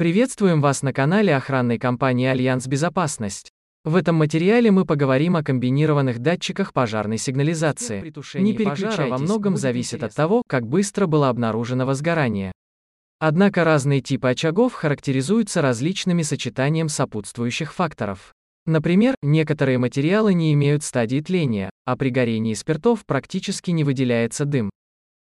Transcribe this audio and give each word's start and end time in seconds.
Приветствуем 0.00 0.62
вас 0.62 0.80
на 0.80 0.94
канале 0.94 1.36
охранной 1.36 1.78
компании 1.78 2.26
Альянс 2.26 2.66
Безопасность. 2.66 3.50
В 3.84 3.96
этом 3.96 4.14
материале 4.14 4.70
мы 4.70 4.86
поговорим 4.86 5.36
о 5.36 5.44
комбинированных 5.44 6.20
датчиках 6.20 6.72
пожарной 6.72 7.18
сигнализации. 7.18 8.10
Не 8.38 8.54
пожара 8.54 9.08
во 9.08 9.18
многом 9.18 9.58
зависит 9.58 10.02
от 10.02 10.14
того, 10.14 10.42
как 10.48 10.66
быстро 10.66 11.06
было 11.06 11.28
обнаружено 11.28 11.84
возгорание. 11.84 12.52
Однако 13.18 13.62
разные 13.62 14.00
типы 14.00 14.28
очагов 14.28 14.72
характеризуются 14.72 15.60
различными 15.60 16.22
сочетанием 16.22 16.88
сопутствующих 16.88 17.74
факторов. 17.74 18.32
Например, 18.64 19.14
некоторые 19.20 19.76
материалы 19.76 20.32
не 20.32 20.54
имеют 20.54 20.82
стадии 20.82 21.20
тления, 21.20 21.68
а 21.84 21.98
при 21.98 22.08
горении 22.08 22.54
спиртов 22.54 23.04
практически 23.04 23.70
не 23.70 23.84
выделяется 23.84 24.46
дым. 24.46 24.70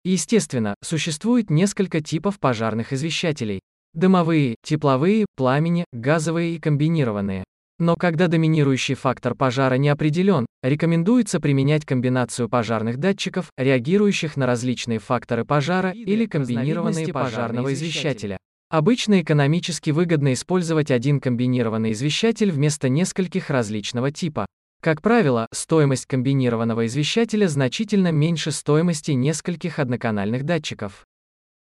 Естественно, 0.05 0.75
существует 0.83 1.51
несколько 1.51 2.01
типов 2.01 2.41
пожарных 2.41 2.95
извещателей. 2.95 3.61
Дымовые, 3.95 4.56
тепловые, 4.62 5.24
пламени, 5.36 5.84
газовые 5.92 6.57
и 6.57 6.58
комбинированные. 6.58 7.44
Но 7.79 7.96
когда 7.96 8.29
доминирующий 8.29 8.94
фактор 8.94 9.35
пожара 9.35 9.75
не 9.76 9.89
определен, 9.89 10.46
рекомендуется 10.62 11.40
применять 11.40 11.85
комбинацию 11.85 12.49
пожарных 12.49 12.99
датчиков, 12.99 13.50
реагирующих 13.57 14.36
на 14.36 14.46
различные 14.46 14.99
факторы 14.99 15.44
пожара 15.44 15.90
или 15.90 16.26
комбинированные 16.26 17.08
пожарного 17.12 17.72
извещателя. 17.72 18.36
Обычно 18.71 19.21
экономически 19.21 19.90
выгодно 19.90 20.32
использовать 20.32 20.90
один 20.90 21.21
комбинированный 21.21 21.93
извещатель 21.93 22.50
вместо 22.50 22.88
нескольких 22.88 23.50
различного 23.50 24.11
типа. 24.11 24.46
Как 24.82 25.02
правило, 25.02 25.46
стоимость 25.52 26.07
комбинированного 26.07 26.86
извещателя 26.86 27.46
значительно 27.46 28.11
меньше 28.11 28.50
стоимости 28.50 29.13
нескольких 29.13 29.79
одноканальных 29.79 30.43
датчиков. 30.43 31.07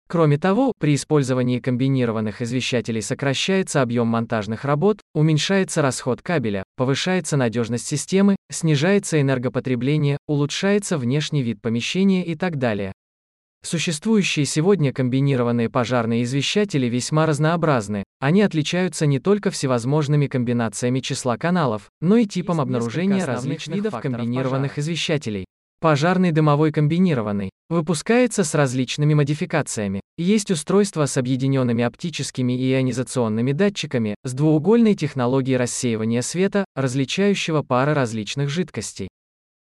Кроме 0.09 0.37
того, 0.37 0.71
при 0.79 0.95
использовании 0.95 1.59
комбинированных 1.59 2.41
извещателей 2.41 3.01
сокращается 3.01 3.81
объем 3.81 4.07
монтажных 4.07 4.63
работ, 4.63 5.01
уменьшается 5.13 5.81
расход 5.81 6.21
кабеля, 6.21 6.63
повышается 6.77 7.35
надежность 7.35 7.87
системы, 7.87 8.37
снижается 8.49 9.19
энергопотребление, 9.19 10.17
улучшается 10.25 10.97
внешний 10.97 11.43
вид 11.43 11.61
помещения 11.61 12.25
и 12.25 12.35
так 12.35 12.57
далее. 12.57 12.93
Существующие 13.65 14.45
сегодня 14.45 14.93
комбинированные 14.93 15.69
пожарные 15.69 16.23
извещатели 16.23 16.85
весьма 16.85 17.25
разнообразны. 17.25 18.05
Они 18.21 18.41
отличаются 18.41 19.05
не 19.05 19.19
только 19.19 19.51
всевозможными 19.51 20.27
комбинациями 20.27 21.01
числа 21.01 21.37
каналов, 21.37 21.89
но 21.99 22.15
и 22.15 22.25
типом 22.25 22.61
обнаружения 22.61 23.25
различных 23.25 23.75
видов 23.75 23.99
комбинированных 23.99 24.75
пожара. 24.75 24.81
извещателей. 24.81 25.45
Пожарный 25.79 26.31
дымовой 26.31 26.71
комбинированный. 26.71 27.51
Выпускается 27.69 28.43
с 28.43 28.55
различными 28.55 29.13
модификациями. 29.13 30.01
Есть 30.17 30.49
устройства 30.49 31.05
с 31.05 31.17
объединенными 31.17 31.83
оптическими 31.83 32.53
и 32.53 32.73
ионизационными 32.73 33.51
датчиками, 33.51 34.15
с 34.23 34.33
двуугольной 34.33 34.95
технологией 34.95 35.57
рассеивания 35.57 36.23
света, 36.23 36.65
различающего 36.75 37.61
пары 37.61 37.93
различных 37.93 38.49
жидкостей. 38.49 39.07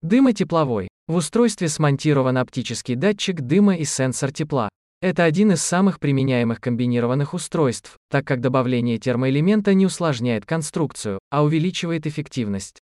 Дымотепловой. 0.01 0.89
В 1.07 1.17
устройстве 1.17 1.69
смонтирован 1.69 2.39
оптический 2.39 2.95
датчик 2.95 3.43
дыма 3.43 3.77
и 3.77 3.85
сенсор 3.85 4.33
тепла. 4.33 4.71
Это 5.03 5.25
один 5.25 5.53
из 5.53 5.61
самых 5.61 6.01
применяемых 6.01 6.63
комбинированных 6.63 7.35
устройств, 7.35 7.97
так 8.11 8.27
как 8.27 8.41
добавление 8.41 8.97
термоэлемента 8.97 9.75
не 9.75 9.85
усложняет 9.85 10.47
конструкцию, 10.47 11.19
а 11.31 11.45
увеличивает 11.45 12.07
эффективность. 12.07 12.81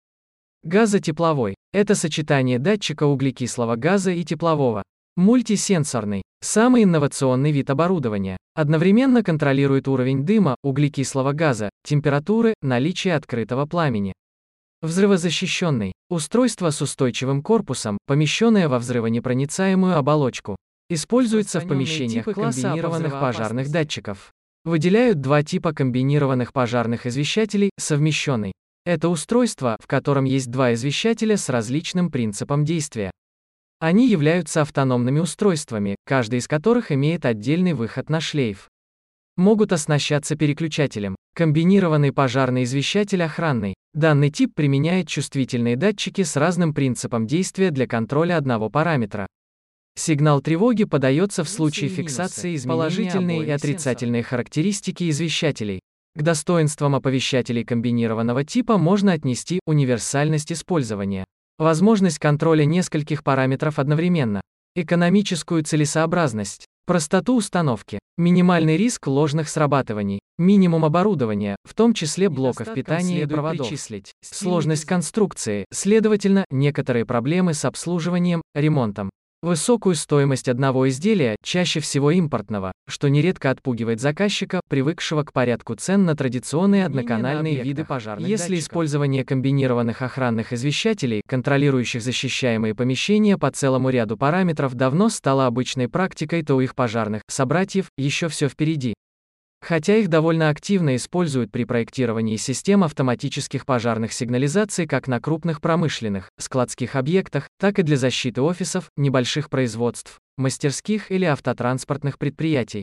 Газотепловой– 0.65 1.57
это 1.75 1.95
сочетание 1.95 2.59
датчика 2.59 3.05
углекислого 3.05 3.77
газа 3.77 4.13
и 4.13 4.25
теплового. 4.25 4.83
Мультисенсорный– 5.15 6.23
самый 6.41 6.85
инновационный 6.85 7.53
вид 7.53 7.69
оборудования. 7.69 8.39
Одновременно 8.55 9.23
контролирует 9.23 9.89
уровень 9.89 10.25
дыма, 10.25 10.57
углекислого 10.63 11.33
газа, 11.33 11.69
температуры, 11.85 12.55
наличие 12.63 13.15
открытого 13.15 13.67
пламени. 13.67 14.15
Взрывозащищенный– 14.81 15.93
устройство 16.09 16.71
с 16.71 16.81
устойчивым 16.81 17.43
корпусом, 17.43 17.99
помещенное 18.07 18.67
во 18.67 18.79
взрывонепроницаемую 18.79 19.99
оболочку. 19.99 20.57
Используется 20.89 21.61
в 21.61 21.69
помещениях 21.69 22.25
комбинированных 22.25 23.13
пожарных 23.21 23.71
датчиков. 23.71 24.33
Выделяют 24.65 25.21
два 25.21 25.43
типа 25.43 25.75
комбинированных 25.75 26.55
пожарных 26.55 27.05
извещателей, 27.05 27.69
совмещенный. 27.79 28.53
Это 28.85 29.09
устройство, 29.09 29.79
в 29.81 29.87
котором 29.87 30.25
есть 30.25 30.51
два 30.51 30.75
извещателя 30.75 31.39
с 31.39 31.49
различным 31.49 32.11
принципом 32.11 32.67
действия. 32.67 33.11
Они 33.81 34.07
являются 34.07 34.61
автономными 34.61 35.21
устройствами, 35.21 35.97
каждый 36.05 36.41
из 36.41 36.49
которых 36.49 36.93
имеет 36.93 37.25
отдельный 37.25 37.73
выход 37.73 38.11
на 38.11 38.21
шлейф. 38.21 38.69
Могут 39.37 39.73
оснащаться 39.73 40.37
переключателем. 40.37 41.17
Комбинированный 41.35 42.13
пожарный 42.13 42.65
извещатель 42.65 43.23
охранный. 43.23 43.75
Данный 43.95 44.31
тип 44.31 44.55
применяет 44.55 45.09
чувствительные 45.09 45.77
датчики 45.77 46.23
с 46.23 46.37
разным 46.37 46.75
принципом 46.75 47.27
действия 47.27 47.71
для 47.71 47.87
контроля 47.87 48.37
одного 48.37 48.69
параметра. 48.69 49.27
Сигнал 49.97 50.43
тревоги 50.43 50.85
подается 50.85 51.43
в 51.43 51.49
случае 51.49 51.89
фиксации 51.89 52.59
положительные 52.59 53.47
и 53.47 53.51
отрицательные 53.51 54.23
характеристики 54.23 55.09
извещателей, 55.09 55.81
к 56.15 56.23
достоинствам 56.23 56.95
оповещателей 56.95 57.65
комбинированного 57.65 58.45
типа 58.45 58.79
можно 58.79 59.13
отнести 59.13 59.61
универсальность 59.67 60.53
использования, 60.53 61.25
возможность 61.59 62.19
контроля 62.19 62.65
нескольких 62.65 63.25
параметров 63.25 63.79
одновременно, 63.79 64.41
экономическую 64.77 65.65
целесообразность, 65.65 66.67
простоту 66.87 67.37
установки, 67.37 67.99
минимальный 68.17 68.77
риск 68.77 69.07
ложных 69.09 69.49
срабатываний, 69.49 70.21
минимум 70.39 70.85
оборудования, 70.85 71.57
в 71.65 71.75
том 71.75 71.95
числе 71.95 72.29
блоков 72.29 72.73
питания 72.75 73.23
и 73.23 73.27
проводов, 73.27 73.69
сложность 74.23 74.85
конструкции, 74.85 75.65
следовательно, 75.73 76.45
некоторые 76.51 77.07
проблемы 77.07 77.55
с 77.55 77.65
обслуживанием, 77.65 78.43
ремонтом. 78.55 79.11
Высокую 79.45 79.95
стоимость 79.95 80.49
одного 80.49 80.89
изделия, 80.89 81.37
чаще 81.43 81.81
всего 81.81 82.11
импортного, 82.11 82.73
что 82.89 83.09
нередко 83.09 83.51
отпугивает 83.51 84.01
заказчика, 84.01 84.63
привыкшего 84.71 85.23
к 85.23 85.35
порядку 85.35 85.75
цен 85.75 86.07
на 86.07 86.17
традиционные 86.17 86.87
одноканальные 86.87 87.63
виды 87.63 87.85
пожарных 87.85 88.27
Если 88.27 88.55
датчиков. 88.55 88.71
использование 88.71 89.23
комбинированных 89.23 90.01
охранных 90.01 90.55
извещателей, 90.55 91.21
контролирующих 91.29 92.01
защищаемые 92.01 92.75
помещения 92.75 93.37
по 93.37 93.51
целому 93.51 93.91
ряду 93.91 94.17
параметров 94.17 94.73
давно 94.73 95.11
стало 95.11 95.45
обычной 95.45 95.89
практикой, 95.89 96.43
то 96.43 96.55
у 96.55 96.63
их 96.63 96.75
пожарных 96.75 97.21
собратьев 97.29 97.91
еще 97.99 98.29
все 98.29 98.49
впереди. 98.49 98.95
Хотя 99.67 99.97
их 99.97 100.09
довольно 100.09 100.51
активно 100.51 100.95
используют 100.95 101.51
при 101.51 101.65
проектировании 101.65 102.37
систем 102.37 102.85
автоматических 102.85 103.65
пожарных 103.65 104.13
сигнализаций 104.13 104.87
как 104.87 105.09
на 105.09 105.21
крупных 105.21 105.63
промышленных, 105.63 106.29
складских 106.39 106.97
объектах, 106.97 107.49
так 107.59 107.79
и 107.79 107.83
для 107.83 107.97
защиты 107.97 108.43
офисов, 108.43 108.91
небольших 108.99 109.49
производств, 109.49 110.19
мастерских 110.37 111.11
или 111.11 111.25
автотранспортных 111.25 112.19
предприятий. 112.19 112.83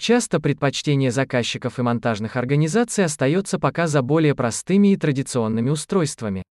Часто 0.00 0.40
предпочтение 0.40 1.12
заказчиков 1.12 1.78
и 1.78 1.82
монтажных 1.82 2.34
организаций 2.34 3.04
остается 3.04 3.60
пока 3.60 3.86
за 3.86 4.02
более 4.02 4.34
простыми 4.34 4.94
и 4.94 4.96
традиционными 4.96 5.70
устройствами. 5.70 6.42